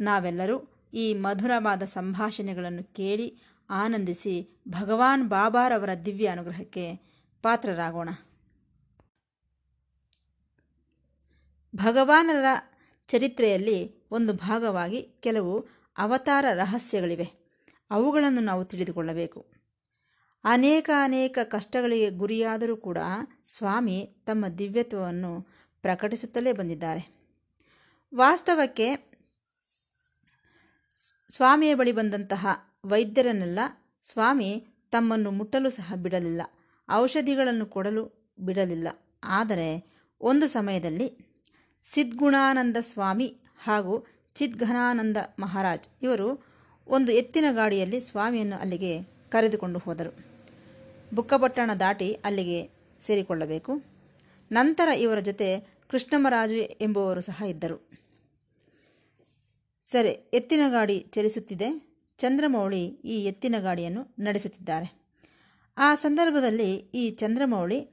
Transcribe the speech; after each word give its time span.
ನಾವೆಲ್ಲರೂ 0.00 0.88
ಈ 0.94 1.14
ಮಧುರವಾದ 1.14 1.82
ಸಂಭಾಷಣೆಗಳನ್ನು 1.82 2.94
ಕೇಳಿ 2.94 3.42
ಆನಂದಿಸಿ 3.70 4.60
ಭಗವಾನ್ 4.68 5.28
ಬಾಬಾರವರ 5.28 5.94
ದಿವ್ಯ 6.06 6.26
ಅನುಗ್ರಹಕ್ಕೆ 6.26 6.96
ಪಾತ್ರರಾಗೋಣ. 7.42 8.08
ಭಗವಾನರ 11.76 12.44
ಚರಿತ್ರೆಯಲ್ಲಿ 13.08 14.08
ಒಂದು 14.10 14.32
ಭಾಗವಾಗಿ 14.32 15.02
ಕೆಲವು 15.02 15.68
ಅವತಾರ 15.98 16.44
ರಹಸ್ಯಗಳಿವೆ. 16.54 17.28
ಅವುಗಳನ್ನು 17.90 18.40
ನಾವು 18.40 18.64
ತಿಳಿದುಕೊಳ್ಳಬೇಕು. 18.64 19.46
ಅನೇಕ 20.44 20.90
ಅನೇಕ 21.02 21.38
ಕಷ್ಟಗಳಿಗೆ 21.44 22.10
ಗುರಿಯಾದರೂ 22.10 22.76
ಕೂಡ 22.76 22.98
ಸ್ವಾಮಿ 23.46 24.16
ತಮ್ಮ 24.26 24.48
ದಿವ್ಯತ್ವವನ್ನು 24.48 25.40
ಪ್ರಕಟಿಸುತ್ತಲೇ 25.82 26.52
ಬಂದಿದ್ದಾರೆ. 26.52 27.24
ವಾಸ್ತವಕ್ಕೆ 28.14 29.13
ಸ್ವಾಮಿಯ 31.34 31.74
ಬಳಿ 31.74 31.92
ಬಂದಂತಹ 31.92 32.46
ವೈದ್ಯರನ್ನೆಲ್ಲ 32.84 33.58
ಸ್ವಾಮಿ 34.04 34.66
ತಮ್ಮನ್ನು 34.90 35.30
ಮುಟ್ಟಲು 35.30 35.70
ಸಹ 35.70 35.94
ಬಿಡಲಿಲ್ಲ. 35.94 36.42
ಔಷಧಿಗಳನ್ನು 36.90 37.66
ಕೊಡಲು 37.66 38.34
ಬಿಡಲಿಲ್ಲ. 38.40 38.88
ಆದರೆ 39.24 39.68
ಒಂದು 40.20 40.48
ಸಮಯದಲ್ಲಿ 40.48 41.08
ಸಿದ್ಗುಣಾನಂದ 41.94 42.76
ಸ್ವಾಮಿ 42.80 43.28
ಹಾಗೂ 43.62 44.06
ಚಿದ್ಘನಾನಂದ 44.34 45.16
ಮಹಾರಾಜ್ 45.38 45.88
ಇವರು 46.02 46.28
ಒಂದು 46.88 47.12
ಎತ್ತಿನ 47.12 47.44
ಗಾಡಿಯಲ್ಲಿ 47.52 48.00
ಸ್ವಾಮಿಯನ್ನು 48.00 48.56
ಅಲ್ಲಿಗೆ 48.56 49.02
ಕರೆದುಕೊಂಡು 49.28 49.78
ಹೋದರು. 49.78 50.12
ಬುಕ್ಕಪಟ್ಟಣ 51.14 51.70
ದಾಟಿ 51.80 52.12
ಅಲ್ಲಿಗೆ 52.24 52.70
ಸೇರಿಕೊಳ್ಳಬೇಕು. 53.00 53.72
ನಂತರ 54.52 54.88
ಇವರ 54.88 55.18
ಜೊತೆ 55.18 55.48
ಕೃಷ್ಣಮರಾಜು 55.90 56.56
ಎಂಬುವರು 56.56 57.20
ಸಹ 57.20 57.42
ಇದ್ದರು. 57.48 58.03
ಸರಿ, 59.86 60.08
ಎತ್ತಿನ 60.08 60.60
ಗಾಡಿ 60.70 61.06
ಚಲಿಸುತ್ತಿದೆ. 61.12 61.98
ಚಂದ್ರಮೌಳಿ 62.18 62.84
ಈ 62.86 63.24
ಎತ್ತಿನ 63.24 63.54
ಗಾಡಿಯನ್ನು 63.58 64.14
ನಡೆಸುತ್ತಿದ್ದಾರೆ. 64.18 65.04
ಆ 65.78 65.94
ಸಂದರ್ಭದಲ್ಲಿ 65.94 66.74
ಈ 66.74 67.10
ಚಂದ್ರಮೌಳಿ, 67.10 67.90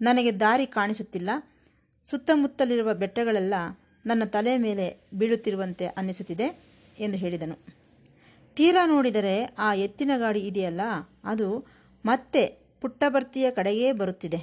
ನನಗೆ 0.00 0.32
ದಾರಿ 0.32 0.66
ಕಾಣಿಸುತ್ತಿಲ್ಲ. 0.66 1.30
ಸುತ್ತಮುತ್ತಲಿರುವ 2.06 2.94
ಬೆಟ್ಟಗಳೆಲ್ಲ 2.94 3.54
ನನ್ನ 4.06 4.24
ತಲೆ 4.24 4.58
ಮೇಲೆ 4.58 5.08
ಬೀಳುತ್ತಿರುವಂತೆ 5.14 5.86
ಅನ್ನಿಸುತ್ತಿದೆ 5.86 6.46
ಎಂದು 6.98 7.18
ಹೇಳಿದನು. 7.18 7.56
ತೀರಾ 8.56 8.86
ನೋಡಿದರೆ 8.86 9.44
ಆ 9.44 9.74
ಎತ್ತಿನ 9.74 10.10
ಗಾಡಿ 10.16 10.40
ಇದೆಯಲ್ಲ, 10.40 10.80
ಅದು 11.24 11.66
ಮತ್ತೆ 12.04 12.42
ಪುಟ್ಟಭರ್ತಿಯ 12.80 13.50
ಕಡೆಗೇ 13.50 13.92
ಬರುತ್ತಿದೆ. 13.92 14.40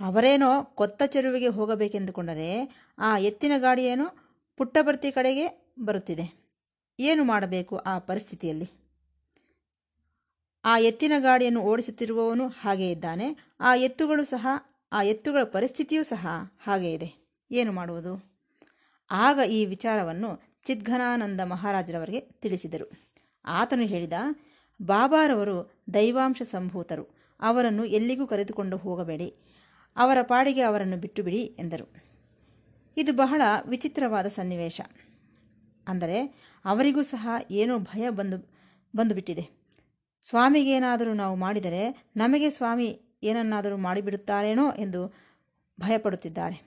ಅವರೇನೋ 0.00 0.62
ಕೊತ್ತ 0.62 1.02
ಚೆರುವಿಗೆ 1.06 1.46
ಹೋಗಬೇಕೆಂದುಕೊಂಡರೆ 1.46 2.50
ಆ 2.98 3.18
ಎತ್ತಿನ 3.18 3.52
ಗಾಡಿಯೇನೋ 3.58 4.06
ಪುಟ್ಟಭರ್ತಿ 4.56 5.12
ಕಡೆಗೆ 5.12 5.67
ಬರುತ್ತಿದೆ. 5.80 6.48
ಏನು 7.00 7.24
ಮಾಡಬೇಕು 7.24 7.76
ಆ 7.76 7.98
ಪರಿಸ್ಥಿತಿಯಲ್ಲಿ? 7.98 8.70
ಆ 10.64 10.78
ಎತ್ತಿನ 10.78 11.12
ಗಾಡಿಯನ್ನು 11.18 11.60
ಓಡಿಸುತ್ತಿರುವವನು 11.60 12.48
ಹಾಗೇ 12.48 12.90
ಇದ್ದಾನೆ. 12.90 13.54
ಆ 13.60 13.74
ಎತ್ತುಗಳು 13.74 14.24
ಸಹ, 14.24 14.46
ಆ 14.92 15.02
ಎತ್ತುಗಳ 15.02 15.42
ಪರಿಸ್ಥಿತಿಯೂ 15.42 16.02
ಸಹ 16.02 16.26
ಹಾಗೆ 16.62 16.92
ಇದೆ. 16.92 17.28
ಏನು 17.50 17.72
ಮಾಡುವುದು? 17.72 18.38
ಆಗ 19.10 19.38
ಈ 19.50 19.64
ವಿಚಾರವನ್ನು 19.64 20.60
ಚಿದ್ಘನಾನಂದ 20.64 21.40
ಮಹಾರಾಜರವರಿಗೆ 21.40 22.20
ತಿಳಿಸಿದರು. 22.20 22.90
ಆತನು 23.44 23.82
ಹೇಳಿದ, 23.82 24.12
ಬಾಬಾರವರು 24.82 25.84
ದೈವಾಂಶ 25.94 26.42
ಸಂಭೂತರು. 26.42 27.18
ಅವರನ್ನು 27.40 27.84
ಎಲ್ಲಿಗೂ 27.84 28.26
ಕರೆದುಕೊಂಡು 28.26 28.76
ಹೋಗಬೇಡಿ. 28.76 29.34
ಅವರ 29.96 30.18
ಪಾಡಿಗೆ 30.22 30.60
ಅವರನ್ನು 30.60 30.96
ಬಿಟ್ಟು 30.96 31.22
ಬಿಡಿ 31.22 31.42
ಎಂದರು. 31.42 31.92
ಇದು 32.96 33.12
ಬಹಳ 33.12 33.42
ವಿಚಿತ್ರವಾದ 33.66 34.26
ಸನ್ನಿವೇಶ. 34.26 34.80
ಅಂದರೆ 35.88 36.18
ಅವರಿಗೂ 36.64 37.02
ಸಹ 37.02 37.28
ಏನೋ 37.50 37.78
ಭಯ 37.90 38.04
ಬಂದು, 38.10 38.38
ಬಂದುಬಿಟ್ಟಿದೆ. 38.94 39.44
ಸ್ವಾಮಿಗೇನಾದರೂ 40.24 41.12
ನಾವು 41.14 41.36
ಮಾಡಿದರೆ 41.36 41.82
ನಮಗೆ 42.16 42.48
ಸ್ವಾಮಿ 42.50 42.88
ಏನನ್ನಾದರೂ 43.22 43.76
ಮಾಡಿಬಿಡುತ್ತಾರೇನೋ 43.76 44.66
ಎಂದು 44.84 45.02
ಭಯಪಡುತ್ತಿದ್ದಾರೆ. 45.80 46.58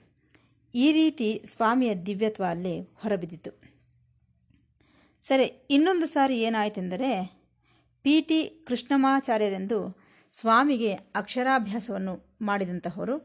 ಈ 0.74 0.86
ರೀತಿ 0.92 1.28
ಸ್ವಾಮಿಯ 1.44 1.92
ದಿವ್ಯತ್ವ 2.06 2.44
ಅಲ್ಲಿ 2.50 2.74
ಹೊರಬಿದ್ದಿತು. 3.02 3.50
ಸರಿ, 5.24 5.46
ಇನ್ನೊಂದು 5.70 6.06
ಸಾರಿ 6.06 6.36
ಏನಾಯಿತೆಂದರೆ 6.40 7.10
ಪಿ 8.04 8.14
ಟಿ 8.20 8.38
ಕೃಷ್ಣಮಾಚಾರ್ಯರೆಂದು 8.68 9.78
ಸ್ವಾಮಿಗೆ 10.34 10.92
ಅಕ್ಷರಾಭ್ಯಾಸವನ್ನು 11.20 12.14
ಮಾಡಿದಂತಹವರು. 12.42 13.16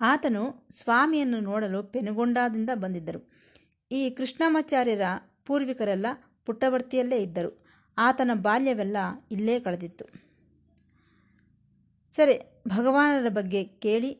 ಆತನು 0.00 0.44
ಸ್ವಾಮಿಯನ್ನು 0.70 1.40
ನೋಡಲು 1.40 1.80
ಪೆನುಗೊಂಡಾದಿಂದ 1.94 2.70
ಬಂದಿದ್ದರು. 2.74 3.20
ಈ 3.94 4.10
ಕೃಷ್ಣಮಾಚಾರ್ಯರ 4.10 5.00
ಪೂರ್ವಿಕರೆಲ್ಲ 5.44 6.06
ಪುಟ್ಟವರ್ತಿಯಲ್ಲೇ 6.44 7.22
ಇದ್ದರು. 7.22 7.64
ಆತನ 7.98 8.30
ಬಾಲ್ಯವೆಲ್ಲ 8.34 8.96
ಇಲ್ಲೇ 9.30 9.60
ಕಳೆದಿತ್ತು. 9.60 10.04
ಸರಿ, 12.10 12.62
ಭಗವಾನರ 12.68 13.28
ಬಗ್ಗೆ 13.28 13.64
ಕೇಳಿ, 13.64 14.18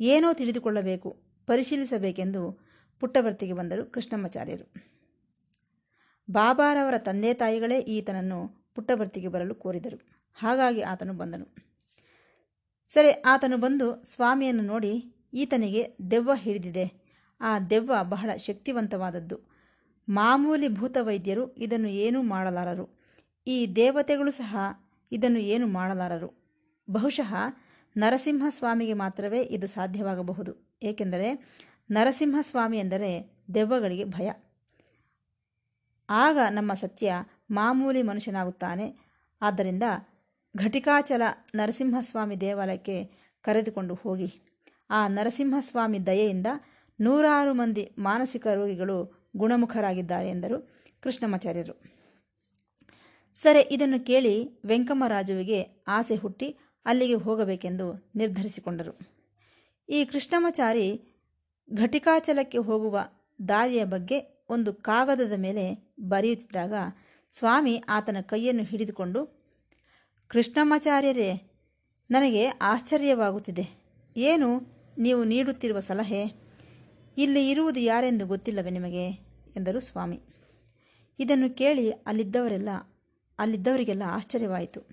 ಏನೋ 0.00 0.32
ತಿಳಿದುಕೊಳ್ಳಬೇಕು, 0.32 1.22
ಪರಿಶೀಲಿಸಬೇಕೆಂದು 1.46 2.60
ಪುಟ್ಟವರ್ತಿಗೆ 3.00 3.52
ಬಂದರು 3.52 3.92
ಕೃಷ್ಣಮಾಚಾರ್ಯರು. 3.92 4.66
ಬಾಬಾರವರ 6.30 6.94
ತಂದೆ 6.98 7.34
ತಾಯಿಗಳೇ 7.34 7.78
ಈತನನ್ನು 7.78 8.70
ಪುಟ್ಟವರ್ತಿಗೆ 8.74 9.28
ಬರಲು 9.28 9.54
ಕೋರಿದರು. 9.54 9.98
ಹಾಗಾಗಿ 10.34 10.82
ಆತನು 10.82 11.12
ಬಂದನು. 11.12 11.46
ಸರಿ, 12.88 13.10
ಆತನು 13.10 13.56
ಬಂದು 13.56 14.04
ಸ್ವಾಮಿಯನ್ನು 14.04 14.62
ನೋಡಿ 14.62 15.14
ಈತನಿಗೆ 15.34 15.96
ದೆವ್ವ 16.10 16.34
ಹಿಡಿದಿದೆ. 16.34 17.03
ಆ 17.40 17.58
ದೆವ್ವ 17.58 17.92
ಬಹಳ 18.02 18.30
ಶಕ್ತಿವಂತವಾದದ್ದು. 18.36 19.40
ಮಾಮೂಲಿ 20.08 20.68
ಭೂತ 20.68 20.96
ವೈದ್ಯರು 21.00 21.54
ಇದನ್ನು 21.54 21.88
ಏನೂ 21.88 22.22
ಮಾಡಲಾರರು. 22.22 22.98
ಈ 23.46 23.66
ದೇವತೆಗಳು 23.76 24.30
ಸಹ 24.30 24.56
ಇದನ್ನು 25.12 25.38
ಏನು 25.38 25.66
ಮಾಡಲಾರರು. 25.66 26.44
ಬಹುಶಃ 26.90 27.34
ನರಸಿಂಹಸ್ವಾಮಿಗೆ 27.96 28.92
ಮಾತ್ರವೇ 28.92 29.42
ಇದು 29.42 29.66
ಸಾಧ್ಯವಾಗಬಹುದು. 29.66 30.78
ಏಕೆಂದರೆ 30.82 31.54
ನರಸಿಂಹಸ್ವಾಮಿ 31.90 32.78
ಎಂದರೆ 32.78 33.30
ದೆವ್ವಗಳಿಗೆ 33.54 34.04
ಭಯ. 34.04 34.32
ಆಗ 36.10 36.38
ನಮ್ಮ 36.50 36.74
ಸತ್ಯ 36.74 37.12
ಮಾಮೂಲಿ 37.50 38.02
ಮನುಷ್ಯನಾಗುತ್ತಾನೆ. 38.02 38.98
ಆದ್ದರಿಂದ 39.42 39.82
ಘಟಿಕಾಚಲ 40.56 41.22
ನರಸಿಂಹಸ್ವಾಮಿ 41.54 42.40
ದೇವಾಲಯಕ್ಕೆ 42.40 43.04
ಕರೆದುಕೊಂಡು 43.42 43.94
ಹೋಗಿ. 43.94 44.40
ಆ 44.90 45.08
ನರಸಿಂಹಸ್ವಾಮಿ 45.08 46.06
ದಯೆಯಿಂದ 46.06 46.46
ನೂರಾರು 47.00 47.54
ಮಂದಿ 47.54 47.90
ಮಾನಸಿಕ 47.98 48.46
ರೋಗಿಗಳು 48.46 49.28
ಗುಣಮುಖರಾಗಿದ್ದಾರೆ 49.36 50.30
ಎಂದರು 50.30 50.70
ಕೃಷ್ಣಮಾಚಾರ್ಯರು. 51.00 52.04
ಸರಿ, 53.34 53.60
ಇದನ್ನು 53.60 54.06
ಕೇಳಿ 54.06 54.62
ವೆಂಕಮ್ಮರಾಜುವಿಗೆ 54.66 55.84
ಆಸೆ 55.88 56.16
ಹುಟ್ಟಿ 56.16 56.56
ಅಲ್ಲಿಗೆ 56.86 57.14
ಹೋಗಬೇಕೆಂದು 57.14 58.12
ನಿರ್ಧರಿಸಿಕೊಂಡರು. 58.16 58.98
ಈ 59.88 60.04
ಕೃಷ್ಣಮಾಚಾರಿ 60.04 61.00
ಘಟಿಕಾಚಲಕ್ಕೆ 61.74 62.58
ಹೋಗುವ 62.58 62.98
ದಾರಿಯ 63.48 63.84
ಬಗ್ಗೆ 63.84 64.46
ಒಂದು 64.48 64.74
ಕಾಗದದ 64.74 65.32
ಮೇಲೆ 65.36 65.94
ಬರೆಯುತ್ತಿದ್ದಾಗ 66.00 66.72
ಸ್ವಾಮಿ 67.32 67.84
ಆತನ 67.88 68.16
ಕೈಯನ್ನು 68.20 68.62
ಹಿಡಿದುಕೊಂಡು, 68.62 69.44
ಕೃಷ್ಣಮಾಚಾರ್ಯರೇ, 70.28 71.60
ನನಗೆ 72.10 72.46
ಆಶ್ಚರ್ಯವಾಗುತ್ತಿದೆ. 72.46 73.84
ಏನು 74.16 74.60
ನೀವು 74.98 75.24
ನೀಡುತ್ತಿರುವ 75.24 75.80
ಸಲಹೆ? 75.80 76.43
ಇಲ್ಲಿ 77.16 77.50
ಇರುವುದು 77.50 77.80
ಯಾರೆಂದು 77.80 78.26
ಗೊತ್ತಿಲ್ಲವೇ 78.26 78.70
ನಿಮಗೆ? 78.70 79.08
ಎಂದರು 79.56 79.80
ಸ್ವಾಮಿ. 79.80 80.20
ಇದನ್ನು 81.18 81.56
ಕೇಳಿ 81.56 81.90
ಅಲ್ಲಿದ್ದವರೆಲ್ಲ, 81.90 82.68
ಅಲ್ಲಿದ್ದವರಿಗೆಲ್ಲ 83.38 84.02
ಆಶ್ಚರ್ಯವಾಯಿತು. 84.06 84.88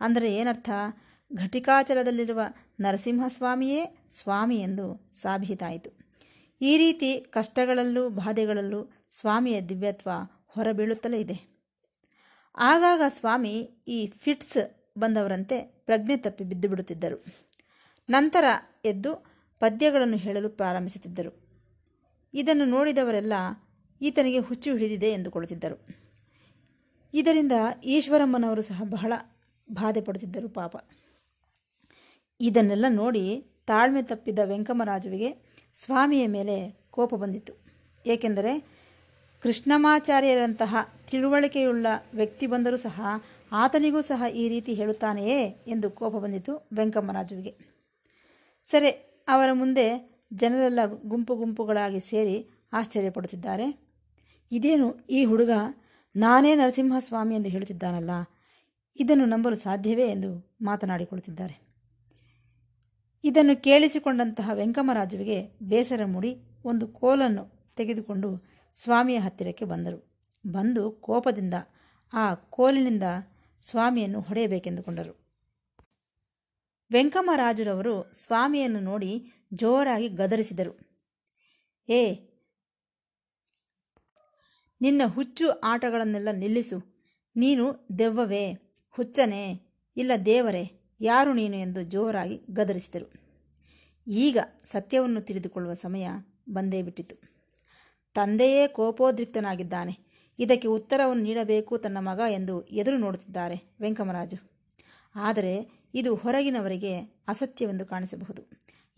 ಅಂದರೆ 0.00 0.36
ಏನರ್ಥ? 0.36 0.70
ಘಟಿಕಾಚಲದಲ್ಲಿರುವ 1.36 2.40
ನರಸಿಂಹಸ್ವಾಮಿಯೇ 2.80 4.06
ಸ್ವಾಮಿ 4.10 4.60
ಎಂದು 4.60 5.12
ಸಾಬೀತಾಯಿತು. 5.20 6.04
ಈ 6.60 6.78
ರೀತಿ 6.78 7.20
ಕಷ್ಟಗಳಲ್ಲೂ 7.20 8.08
ಬಾಧೆಗಳಲ್ಲೂ 8.08 9.06
ಸ್ವಾಮಿಯ 9.10 9.60
ದಿವ್ಯತ್ವ 9.60 10.10
ಹೊರಬೀಳುತ್ತಲೇ 10.46 11.20
ಇದೆ. 11.20 11.54
ಆಗಾಗ 12.56 13.02
ಸ್ವಾಮಿ 13.08 13.84
ಈ 13.88 14.06
ಫಿಟ್ಸ್ 14.06 14.58
ಬಂದವರಂತೆ 14.98 15.60
ಪ್ರಜ್ಞೆ 15.60 16.16
ತಪ್ಪಿ 16.16 16.44
ಬಿದ್ದು 16.44 16.68
ಬಿಡುತ್ತಿದ್ದರು 16.68 17.24
ನಂತರ 18.10 18.44
ಎದ್ದು 18.84 19.34
ಪದ್ಯಗಳನ್ನು 19.58 20.16
ಹೇಳಲು 20.16 20.48
ಪ್ರಾರಂಭಿಸುತ್ತಿದ್ದರು. 20.48 21.43
ಇದನ್ನು 22.34 22.64
ನೋಡಿದವರೆಲ್ಲ 22.64 23.32
ಈತನಿಗೆ 24.00 24.38
ಹುಚ್ಚು 24.38 24.70
ಹಿಡಿದಿದೆ 24.72 25.10
ಎಂದುಕೊಳ್ಳುತ್ತಿದ್ದರು. 25.10 25.76
ಇದರಿಂದ 27.14 27.52
ಈಶ್ವರಮ್ಮನವರು 27.84 28.62
ಸಹ 28.62 28.82
ಬಹಳ 28.84 29.12
ಬಾಧೆ 29.72 30.00
ಪಡುತ್ತಿದ್ದರು 30.00 30.48
ಪಾಪ. 30.48 30.76
ಇದನ್ನೆಲ್ಲ 32.40 32.84
ನೋಡಿ 32.88 33.44
ತಾಳ್ಮೆ 33.66 34.02
ತಪ್ಪಿದ 34.02 34.38
ವೆಂಕಮರಾಜುವಿಗೆ 34.44 35.30
ಸ್ವಾಮಿಯ 35.74 36.26
ಮೇಲೆ 36.26 36.56
ಕೋಪ 36.90 37.14
ಬಂದಿತ್ತು. 37.14 37.52
ಏಕೆಂದರೆ 38.06 38.52
ಕೃಷ್ಣಮಾಚಾರ್ಯರಂತಹ 39.42 40.76
ತಿಳುವಳಿಕೆಯುಳ್ಳ 41.10 41.86
ವ್ಯಕ್ತಿ 42.14 42.46
ಬಂದರೂ 42.46 42.76
ಸಹ 42.76 43.00
ಆತನಿಗೂ 43.52 44.00
ಸಹ 44.00 44.22
ಈ 44.34 44.48
ರೀತಿ 44.48 44.74
ಹೇಳುತ್ತಾನೆಯೇ 44.74 45.40
ಎಂದು 45.66 45.90
ಕೋಪ 45.90 46.14
ಬಂದಿತು 46.16 46.68
ವೆಂಕಮ್ಮರಾಜುವಿಗೆ 46.76 47.52
ಸರಿ, 48.70 48.90
ಅವರ 49.28 49.52
ಮುಂದೆ 49.52 50.13
ಜನರೆಲ್ಲ 50.32 50.78
ಗುಂಪು 51.04 51.36
ಗುಂಪುಗಳಾಗಿ 51.36 52.00
ಸೇರಿ 52.00 52.48
ಆಶ್ಚರ್ಯಪಡುತ್ತಿದ್ದಾರೆ 52.72 53.84
ಇದೇನು 54.52 55.06
ಈ 55.10 55.24
ಹುಡುಗ 55.24 55.50
ನಾನೇ 56.16 56.54
ನರಸಿಂಹಸ್ವಾಮಿ 56.54 57.34
ಎಂದು 57.34 57.48
ಹೇಳುತ್ತಿದ್ದಾನಲ್ಲ? 57.48 58.10
ಇದನ್ನು 58.96 59.24
ನಂಬಲು 59.24 59.56
ಸಾಧ್ಯವೇ 59.56 60.08
ಎಂದು 60.08 60.58
ಮಾತನಾಡಿಕೊಳ್ಳುತ್ತಿದ್ದಾರೆ. 60.62 61.64
ಇದನ್ನು 63.24 63.62
ಕೇಳಿಸಿಕೊಂಡಂತಹ 63.62 64.50
ವೆಂಕಮರಾಜುವಿಗೆ 64.54 65.58
ಬೇಸರ 65.62 66.04
ಮೂಡಿ 66.04 66.36
ಒಂದು 66.64 66.88
ಕೋಲನ್ನು 66.88 67.72
ತೆಗೆದುಕೊಂಡು 67.76 68.44
ಸ್ವಾಮಿಯ 68.74 69.18
ಹತ್ತಿರಕ್ಕೆ 69.18 69.64
ಬಂದರು. 69.64 70.14
ಬಂದು 70.46 70.90
ಕೋಪದಿಂದ 70.90 71.54
ಆ 72.12 72.34
ಕೋಲಿನಿಂದ 72.34 73.02
ಸ್ವಾಮಿಯನ್ನು 73.60 74.20
ಹೊಡೆಯಬೇಕೆಂದುಕೊಂಡರು. 74.20 75.23
ವೆಂಕಮರಾಜುರವರು 76.92 78.12
ಸ್ವಾಮಿಯನ್ನು 78.12 78.80
ನೋಡಿ 78.80 79.32
ಜೋರಾಗಿ 79.54 80.08
ಗದರಿಸಿದರು. 80.08 80.78
ಏ 81.88 82.14
ನಿನ್ನ 84.80 85.02
ಹುಚ್ಚು 85.06 85.50
ಆಟಗಳನ್ನೆಲ್ಲ 85.50 86.28
ನಿಲ್ಲಿಸು. 86.32 86.94
ನೀನು 87.36 87.88
ದೆವ್ವವೇ, 87.98 88.52
ಹುಚ್ಚನೇ, 88.90 89.60
ಇಲ್ಲ 89.96 90.12
ದೇವರೇ, 90.26 90.94
ಯಾರು 91.00 91.32
ನೀನು 91.32 91.56
ಎಂದು 91.56 91.82
ಜೋರಾಗಿ 91.82 92.40
ಗದರಿಸಿದರು. 92.50 93.12
ಈಗ 94.06 94.38
ಸತ್ಯವನ್ನು 94.64 95.20
ತಿಳಿದುಕೊಳ್ಳುವ 95.20 95.74
ಸಮಯ 95.74 96.08
ಬಂದೇ 96.48 96.82
ಬಿಟ್ಟಿತು. 96.82 97.16
ತಂದೆಯೇ 98.14 98.68
ಕೋಪೋದ್ರಿಕ್ತನಾಗಿದ್ದಾನೆ. 98.68 100.14
ಇದಕ್ಕೆ 100.38 100.68
ಉತ್ತರವನ್ನು 100.68 101.22
ನೀಡಬೇಕು 101.22 101.78
ತನ್ನ 101.78 101.98
ಮಗ 101.98 102.20
ಎಂದು 102.30 102.62
ಎದುರು 102.62 102.98
ನೋಡುತ್ತಿದ್ದಾರೆ 102.98 103.76
ವೆಂಕಮರಾಜು 103.80 104.53
ಆದರೆ 105.14 105.84
ಇದು 105.94 106.16
ಹೊರಗಿನವರಿಗೆ 106.16 106.98
ಅಸತ್ಯವೆಂದು 107.28 107.86
ಕಾಣಿಸಬಹುದು. 107.86 108.42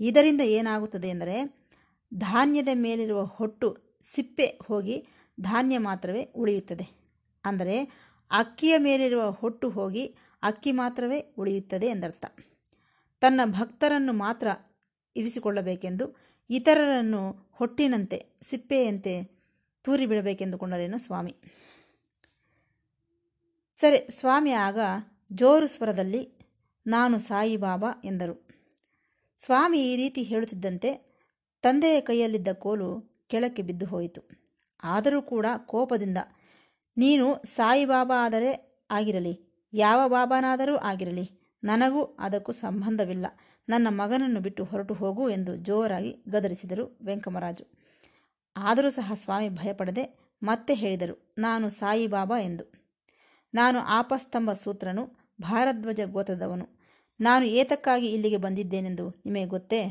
ಇದರಿಂದ 0.00 0.40
ಏನಾಗುತ್ತದೆ 0.40 1.08
ಎಂದರೆ 1.08 1.66
ಧಾನ್ಯದ 2.14 2.68
ಮೇಲಿರುವ 2.74 3.24
ಹೊಟ್ಟು 3.24 3.76
ಸಿಪ್ಪೆ 4.02 4.58
ಹೋಗಿ 4.66 5.06
ಧಾನ್ಯ 5.40 5.78
ಮಾತ್ರವೇ 5.78 6.22
ಉಳಿಯುತ್ತದೆ. 6.22 6.86
ಅಂದರೆ 7.44 7.84
ಅಕ್ಕಿಯ 8.30 8.78
ಮೇಲಿರುವ 8.78 9.30
ಹೊಟ್ಟು 9.30 9.70
ಹೋಗಿ 9.70 10.16
ಅಕ್ಕಿ 10.42 10.72
ಮಾತ್ರವೇ 10.72 11.34
ಉಳಿಯುತ್ತದೆ 11.38 11.86
ಎಂದರ್ಥ. 11.86 12.26
ತನ್ನ 13.20 13.40
ಭಕ್ತರನ್ನು 13.44 14.12
ಮಾತ್ರ 14.12 14.48
ಇರಿಸಿಕೊಳ್ಳಬೇಕೆಂದು 15.16 16.16
ಇತರರನ್ನು 16.50 17.50
ಹೊಟ್ಟಿನಂತೆ, 17.52 18.26
ಸಿಪ್ಪೆಯಂತೆ 18.42 19.22
ತೂರಿ 19.82 20.06
ಬಿಡಬೇಕೆಂದುಕೊಂಡರೇನು 20.06 20.98
ಸ್ವಾಮಿ? 20.98 21.34
ಸರಿ, 23.74 24.08
ಸ್ವಾಮಿ 24.10 24.52
ಆಗ 24.52 24.78
ಜೋರು 25.31 25.67
ಸ್ವರದಲ್ಲಿ, 25.67 26.23
ನಾನು 26.87 27.17
ಸಾಯಿಬಾಬಾ 27.19 27.90
ಎಂದರು. 28.05 28.34
ಸ್ವಾಮಿ 29.38 29.81
ಈ 29.90 29.96
ರೀತಿ 29.96 30.23
ಹೇಳುತ್ತಿದ್ದಂತೆ 30.23 30.90
ತಂದೆಯ 31.64 32.00
ಕೈಯಲ್ಲಿದ್ದ 32.00 32.50
ಕೋಲು 32.52 32.88
ಕೆಳಕ್ಕೆ 33.26 33.62
ಬಿದ್ದು 33.62 33.87
ಹೋಯಿತು. 33.87 34.20
ಆದರೂ 34.82 35.23
ಕೂಡ 35.23 35.46
ಕೋಪದಿಂದ, 35.67 36.19
ನೀನು 36.96 37.26
ಸಾಯಿಬಾಬಾ 37.44 38.19
ಆದರೆ 38.25 38.52
ಆಗಿರಲಿ, 38.90 39.34
ಯಾವ 39.73 40.00
ಬಾಬಾನಾದರೂ 40.08 40.76
ಆಗಿರಲಿ, 40.76 41.26
ನನಗೂ 41.62 42.02
ಅದಕ್ಕೂ 42.19 42.52
ಸಂಬಂಧವಿಲ್ಲ. 42.52 43.26
ನನ್ನ 43.69 43.88
ಮಗನನ್ನು 43.90 44.40
ಬಿಟ್ಟು 44.40 44.64
ಹೊರಟು 44.64 44.94
ಹೋಗು 44.94 45.25
ಎಂದು 45.31 45.52
ಜೋರಾಗಿ 45.56 46.12
ಗದರಿಸಿದರು 46.29 46.84
ವೆಂಕಮರಾಜು. 47.05 47.64
ಆದರೂ 48.56 48.90
ಸಹ 48.90 49.12
ಸ್ವಾಮಿ 49.14 49.49
ಭಯಪಡದೆ 49.49 50.05
ಮತ್ತೆ 50.43 50.75
ಹೇಳಿದರು, 50.75 51.34
ನಾನು 51.38 51.67
ಸಾಯಿಬಾಬಾ 51.70 52.38
ಎಂದು. 52.38 52.64
ನಾನು 53.56 53.79
ಆಪಸ್ತಂಭ 53.79 54.53
ಸೂತ್ರನು, 54.53 55.35
ಭಾರಧ್ವಜ 55.41 56.00
ಗೋತ್ರದವನು. 56.05 56.69
ನಾನು 57.20 57.44
ಏತಕ್ಕಾಗಿ 57.44 58.12
ಇಲ್ಲಿಗೆ 58.12 58.37
ಬಂದಿದ್ದೇನೆಂದು 58.37 59.08
ನಿಮಗೆ 59.08 59.47
ಗೊತ್ತೇ? 59.47 59.82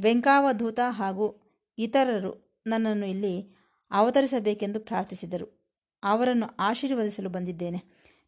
ವೆಂಕಾವಧೂತ 0.00 0.80
ಹಾಗೂ 0.88 1.54
ಇತರರು 1.78 2.62
ನನ್ನನ್ನು 2.66 3.06
ಇಲ್ಲಿ 3.06 3.56
ಅವತರಿಸಬೇಕೆಂದು 3.90 4.80
ಪ್ರಾರ್ಥಿಸಿದರು. 4.80 5.72
ಅವರನ್ನು 6.02 6.56
ಆಶೀರ್ವದಿಸಲು 6.58 7.28
ಬಂದಿದ್ದೇನೆ. 7.28 7.82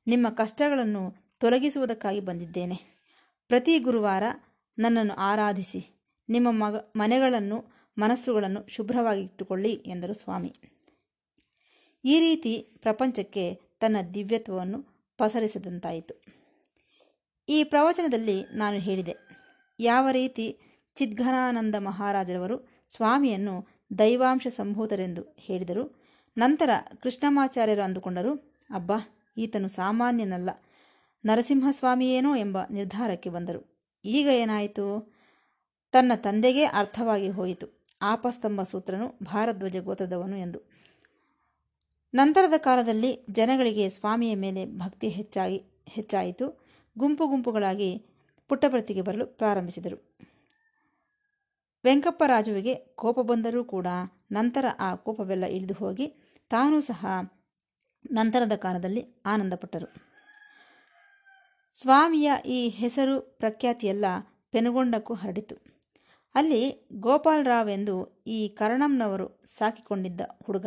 ನಿಮ್ಮ 0.07 0.29
ಕಷ್ಟಗಳನ್ನು 0.31 1.15
ತೊಲಗಿಸುವುದಕ್ಕಾಗಿ 1.39 2.21
ಬಂದಿದ್ದೇನೆ. 2.21 2.77
ಪ್ರತಿ 3.49 3.79
ಗುರುವಾರ 3.79 4.23
ನನ್ನನ್ನು 4.79 5.15
ಆರಾಧಿಸಿ, 5.15 6.13
ನಿಮ್ಮ 6.29 6.49
ಮಗ, 6.51 6.77
ಮನೆಗಳನ್ನು, 6.97 7.65
ಮನಸ್ಸುಗಳನ್ನು 7.99 8.67
ಶುಭ್ರವಾಗಿಟ್ಟುಕೊಳ್ಳಿ 8.69 9.73
ಎಂದರು 9.73 10.15
ಸ್ವಾಮಿ. 10.15 10.57
ಈ 12.05 12.21
ರೀತಿ 12.21 12.59
ಪ್ರಪಂಚಕ್ಕೆ 12.83 13.70
ತನ್ನ 13.81 13.97
ದಿವ್ಯತ್ವವನ್ನು 14.15 14.79
ಪಸರಿಸಿದಂತಾಯಿತು. 15.19 16.15
ಈ 17.49 17.65
ಪ್ರವಚನದಲ್ಲಿ 17.65 18.37
ನಾನು 18.53 18.79
ಹೇಳಿದೆ, 18.79 19.15
ಯಾವ 19.81 20.09
ರೀತಿ 20.11 20.47
ಚಿದ್ಘನಾನಂದ 20.97 21.75
ಮಹಾರಾಜರವರು 21.79 22.57
ಸ್ವಾಮಿಯನ್ನು 22.89 23.55
ದೈವಾಂಶ 23.99 24.47
ಸಂಭೂತರೆಂದು 24.47 25.23
ಹೇಳಿದರು, 25.39 25.85
ನಂತರ 26.37 26.71
ಕೃಷ್ಣಮಾಚಾರ್ಯರು 27.03 27.83
ಅಂದುಕೊಂಡರು, 27.83 28.33
ಅಬ್ಬಾ, 28.75 28.99
ಈತನು 29.37 29.69
ಸಾಮಾನ್ಯನಲ್ಲ, 29.69 30.51
ನರಸಿಂಹಸ್ವಾಮಿಯೇನೋ 31.25 32.35
ಎಂಬ 32.35 32.59
ನಿರ್ಧಾರಕ್ಕೆ 32.71 33.31
ಬಂದರು. 33.31 33.61
ಈಗ 34.05 34.29
ಏನಾಯಿತು? 34.33 34.87
ತನ್ನ 35.93 36.13
ತಂದೆಗೇ 36.17 36.65
ಅರ್ಥವಾಗಿ 36.65 37.29
ಹೋಯಿತು. 37.29 37.67
ಆಪಸ್ತಂಭ 38.03 38.63
ಸೂತ್ರನು 38.63 39.07
ಭಾರಧ್ವಜ 39.23 39.77
ಗೋತ್ರದವನು 39.77 40.37
ಎಂದು. 40.37 40.59
ನಂತರದ 42.15 42.53
ಕಾಲದಲ್ಲಿ 42.57 43.27
ಜನಗಳಿಗೆ 43.31 43.89
ಸ್ವಾಮಿಯ 43.89 44.35
ಮೇಲೆ 44.35 44.67
ಭಕ್ತಿ 44.67 45.09
ಹೆಚ್ಚಾಗಿ, 45.09 45.83
ಹೆಚ್ಚಾಯಿತು. 45.89 46.67
ಗುಂಪು 46.99 47.27
ಗುಂಪುಗಳಾಗಿ 47.27 48.07
ಪುಟ್ಟಪ್ರತಿಗೆ 48.49 49.03
ಬರಲು 49.03 49.27
ಪ್ರಾರಂಭಿಸಿದರು. 49.27 50.17
ವೆಂಕಪ್ಪರಾಜುವಿಗೆ 51.85 52.75
ಕೋಪ 52.75 53.21
ಬಂದರೂ 53.21 53.65
ಕೂಡ 53.65 53.87
ನಂತರ 54.33 54.65
ಆ 54.79 54.95
ಕೋಪವೆಲ್ಲ 54.95 55.45
ಇಳಿದು 55.45 55.75
ಹೋಗಿ 55.75 56.07
ತಾನೂ 56.49 56.81
ಸಹ 56.81 57.07
ನಂತರದ 58.11 58.53
ಕಾಲದಲ್ಲಿ 58.57 59.23
ಆನಂದಪಟ್ಟರು. 59.27 59.89
ಸ್ವಾಮಿಯ 61.83 62.33
ಈ 62.47 62.69
ಹೆಸರು 62.69 63.21
ಪ್ರಖ್ಯಾತಿಯೆಲ್ಲ 63.21 64.05
ಪೆನುಗೊಂಡಕ್ಕೂ 64.51 65.15
ಹರಡಿತು. 65.15 65.57
ಅಲ್ಲಿ 66.35 66.89
ಗೋಪಾಲರಾವ್ 66.93 67.71
ಎಂದು 67.71 68.25
ಈ 68.27 68.49
ಕರಣಂನವರು 68.49 69.43
ಸಾಕಿಕೊಂಡಿದ್ದ 69.45 70.21
ಹುಡುಗ 70.47 70.67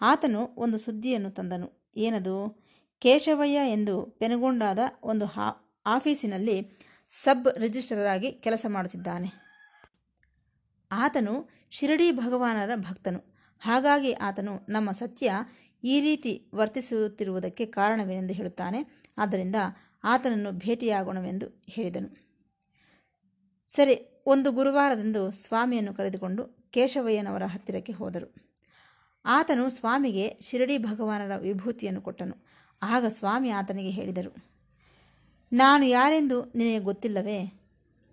ಆತನು 0.00 0.54
ಒಂದು 0.56 0.78
ಸುದ್ದಿಯನ್ನು 0.78 1.30
ತಂದನು. 1.30 1.92
ಏನದು? 1.96 2.66
ಕೇಶವಯ್ಯ 2.98 3.72
ಎಂದು 3.72 4.02
ಪೆನುಗೊಂಡಾದ 4.02 4.78
ಒಂದು 5.02 5.26
ಹಾ, 5.26 5.78
ಆಫೀಸಿನಲ್ಲಿ 5.86 6.78
ಸಬ್ 7.10 7.58
ರಿಜಿಸ್ಟ್ರರ್ 7.58 8.06
ಆಗಿ 8.06 8.32
ಕೆಲಸ 8.32 8.66
ಮಾಡುತ್ತಿದ್ದಾನೆ. 8.68 9.28
ಆತನು 10.92 11.48
ಶಿರಡಿ 11.70 12.12
ಭಗವಾನರ 12.12 12.70
ಭಕ್ತನು. 12.76 13.36
ಹಾಗಾಗಿ 13.60 14.12
ಆತನು 14.12 14.66
ನಮ್ಮ 14.68 14.90
ಸತ್ಯ 14.90 15.32
ಈ 15.84 16.00
ರೀತಿ 16.00 16.50
ವರ್ತಿಸುತ್ತಿರುವುದಕ್ಕೆ 16.54 17.66
ಕಾರಣವೇನೆಂದು 17.66 18.34
ಹೇಳುತ್ತಾನೆ. 18.34 19.02
ಆದ್ದರಿಂದ 19.18 19.56
ಆತನನ್ನು 20.04 20.52
ಭೇಟಿಯಾಗೋಣವೆಂದು 20.52 21.62
ಹೇಳಿದನು. 21.66 22.26
ಸರಿ, 23.68 24.22
ಒಂದು 24.26 24.52
ಗುರುವಾರದಂದು 24.52 25.30
ಸ್ವಾಮಿಯನ್ನು 25.30 25.94
ಕರೆದುಕೊಂಡು 25.94 26.70
ಕೇಶವಯ್ಯನವರ 26.70 27.42
ಹತ್ತಿರಕ್ಕೆ 27.42 27.92
ಹೋದರು. 27.92 28.45
ಆತನು 29.26 29.70
ಸ್ವಾಮಿಗೆ 29.70 30.38
ಶಿರಡಿ 30.42 30.78
ಭಗವಾನರ 30.78 31.36
ವಿಭೂತಿಯನ್ನು 31.36 32.00
ಕೊಟ್ಟನು. 32.00 32.36
ಆಗ 32.82 33.06
ಸ್ವಾಮಿ 33.06 33.50
ಆತನಿಗೆ 33.50 33.90
ಹೇಳಿದರು, 33.90 34.32
ನಾನು 35.52 35.84
ಯಾರೆಂದು 35.84 36.52
ನಿನಗೆ 36.54 36.78
ಗೊತ್ತಿಲ್ಲವೇ? 36.78 37.38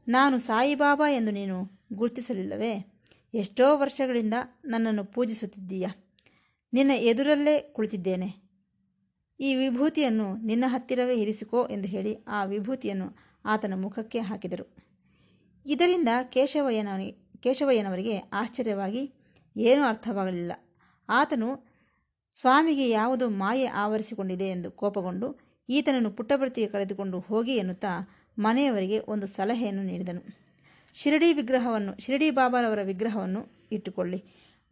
ನಾನು 0.07 0.39
ಸಾಯಿಬಾಬಾ 0.39 1.09
ಎಂದು 1.09 1.31
ನೀನು 1.31 1.57
ಗುರುತಿಸಲಿಲ್ಲವೇ? 1.93 2.73
ಎಷ್ಟೋ 3.33 3.77
ವರ್ಷಗಳಿಂದ 3.77 4.33
ನನ್ನನ್ನು 4.65 5.05
ಪೂಜಿಸುತ್ತಿದ್ದೀಯ? 5.05 5.87
ನಿನ್ನ 6.73 6.91
ಎದುರಲ್ಲೇ 6.91 7.59
ಕುಳಿತಿದ್ದೇನೆ. 7.59 8.29
ಈ 9.39 9.55
ವಿಭೂತಿಯನ್ನು 9.55 10.35
ನಿನ್ನ 10.35 10.65
ಹತ್ತಿರವೇ 10.67 11.15
ಇರಿಸಿಕೋ 11.15 11.67
ಎಂದು 11.67 11.87
ಹೇಳಿ 11.87 12.15
ಆ 12.27 12.43
ವಿಭೂತಿಯನ್ನು 12.43 13.17
ಆತನ 13.45 13.73
ಮುಖಕ್ಕೆ 13.75 14.19
ಹಾಕಿದರು. 14.19 14.65
ಇದರಿಂದ 15.65 16.07
ಕೇಶವಯ್ಯನವನಿಗೆ 16.23 17.39
ಕೇಶವಯ್ಯನವರಿಗೆ 17.39 18.17
ಆಶ್ಚರ್ಯವಾಗಿ 18.33 19.13
ಏನೂ 19.57 19.83
ಅರ್ಥವಾಗಲಿಲ್ಲ. 19.83 20.53
ಆತನು 21.13 21.73
ಸ್ವಾಮಿಗೆ 22.33 22.89
ಯಾವುದೋ 22.89 23.29
ಮಾಯೆ 23.29 23.65
ಆವರಿಸಿಕೊಂಡಿದೆ 23.65 24.47
ಎಂದು 24.47 24.71
ಕೋಪಗೊಂಡು 24.71 25.39
ಈತನನ್ನು 25.69 26.11
ಪುಟ್ಟಭರ್ತಿಗೆ 26.11 26.67
ಕರೆದುಕೊಂಡು 26.67 27.19
ಹೋಗಿ 27.19 27.55
ಎನ್ನುತ್ತಾ 27.55 28.09
ಮನೆಯವರಿಗೆ 28.39 28.99
ಒಂದು 28.99 29.27
ಸಲಹೆಯನ್ನು 29.27 29.83
ನೀಡಿದನು. 29.83 30.21
ಶಿರಡಿ 30.93 31.33
ವಿಗ್ರಹವನ್ನು, 31.33 31.97
ಶಿರಡಿ 31.97 32.31
ಬಾಬಾರವರ 32.31 32.79
ವಿಗ್ರಹವನ್ನು 32.81 33.47
ಇಟ್ಟುಕೊಳ್ಳಿ. 33.71 34.23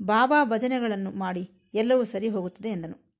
ಬಾಬಾ 0.01 0.45
ಭಜನೆಗಳನ್ನು 0.45 1.12
ಮಾಡಿ 1.12 1.51
ಎಲ್ಲವೂ 1.74 2.03
ಸರಿ 2.03 2.29
ಹೋಗುತ್ತದೆ 2.29 2.69
ಎಂದನು. 2.69 3.12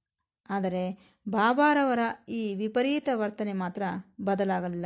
ಆದರೆ 0.50 1.14
ಬಾಬಾರವರ 1.30 2.00
ಈ 2.30 2.54
ವಿಪರೀತ 2.54 3.10
ವರ್ತನೆ 3.14 3.54
ಮಾತ್ರ 3.54 3.84
ಬದಲಾಗಲಿಲ್ಲ. 4.22 4.86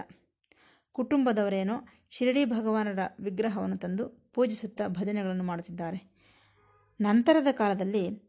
ಕುಟುಂಬದವರೇನೋ 0.92 1.74
ಶಿರಡಿ 2.12 2.46
ಭಗವಾನರ 2.46 3.00
ವಿಗ್ರಹವನ್ನು 3.20 3.78
ತಂದು 3.78 4.32
ಪೂಜಿಸುತ್ತಾ 4.34 4.88
ಭಜನೆಗಳನ್ನು 4.88 5.44
ಮಾಡುತ್ತಿದ್ದಾರೆ. 5.44 6.16
ನಂತರದ 7.02 7.48
ಕಾಲದಲ್ಲಿ 7.52 8.25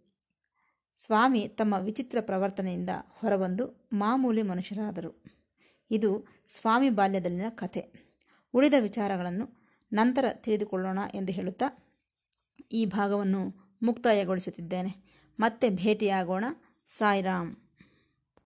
ಸ್ವಾಮಿ 0.98 1.48
ತಮ್ಮ 1.48 1.74
ವಿಚಿತ್ರ 1.74 2.18
ಪ್ರವರ್ತನೆಯಿಂದ 2.20 2.88
ಹೊರಬಂದು 3.08 3.88
ಮಾಮೂಲಿ 3.92 4.42
ಮನುಷ್ಯರಾದರು. 4.42 5.24
ಇದು 5.90 6.26
ಸ್ವಾಮಿ 6.48 6.90
ಬಾಲ್ಯದಲ್ಲಿನ 6.90 7.48
ಕಥೆ. 7.48 7.92
ಉಳಿದ 8.54 8.74
ವಿಚಾರಗಳನ್ನು 8.80 9.66
ನಂತರ 9.92 10.24
ತಿಳಿದುಕೊಳ್ಳೋಣ 10.32 10.98
ಎಂದು 11.14 11.32
ಹೇಳುತ್ತಾ 11.32 11.96
ಈ 12.72 12.84
ಭಾಗವನ್ನು 12.84 13.52
ಮುಕ್ತಾಯಗೊಳಿಸುತ್ತಿದ್ದೇನೆ. 13.82 15.22
ಮತ್ತೆ 15.40 15.70
ಭೇಟಿಯಾಗೋಣ. 15.70 16.44
ಸಾಯಿರಾಮ್. 16.86 17.56